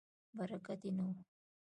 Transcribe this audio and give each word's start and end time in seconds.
برکت 0.37 0.79
یې 0.85 0.91
نه 0.97 1.03
و. 1.07 1.09